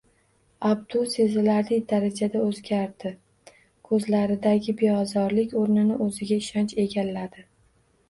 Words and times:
Abdu 0.69 1.01
sezilarli 1.15 1.77
darajada 1.91 2.41
o`zgardi, 2.47 3.13
ko`zlaridagi 3.91 4.77
beozorlik 4.83 5.57
o`rnini 5.65 6.03
o`ziga 6.11 6.43
ishonch 6.45 6.79
egalladi 6.91 7.51